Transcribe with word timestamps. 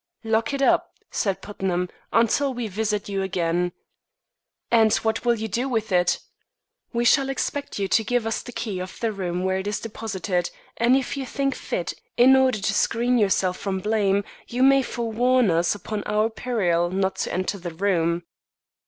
"Lock 0.23 0.51
it 0.51 0.63
up," 0.63 0.95
said 1.11 1.43
Putnam, 1.43 1.87
"until 2.11 2.55
we 2.55 2.67
visit 2.67 3.07
you 3.07 3.21
again." 3.21 3.71
"And 4.71 4.91
what 4.95 5.23
will 5.23 5.35
you 5.35 5.47
do 5.47 5.69
with 5.69 5.91
it?" 5.91 6.17
"We 6.91 7.05
shall 7.05 7.29
expect 7.29 7.77
you 7.77 7.87
to 7.89 8.03
give 8.03 8.25
us 8.25 8.41
the 8.41 8.51
key 8.51 8.79
of 8.79 8.99
the 8.99 9.11
room 9.11 9.43
where 9.43 9.59
it 9.59 9.67
is 9.67 9.79
deposited; 9.79 10.49
and 10.77 10.95
if 10.95 11.15
you 11.17 11.27
think 11.27 11.53
fit, 11.53 11.93
in 12.17 12.35
order 12.35 12.57
to 12.57 12.73
screen 12.73 13.19
yourself 13.19 13.59
from 13.59 13.77
blame, 13.79 14.23
you 14.47 14.63
may 14.63 14.81
forewarn 14.81 15.51
us 15.51 15.75
upon 15.75 16.01
our 16.05 16.31
peril 16.31 16.89
not 16.89 17.17
to 17.17 17.31
enter 17.31 17.59
the 17.59 17.69
room." 17.75 18.23